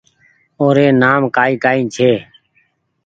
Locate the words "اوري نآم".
0.61-1.21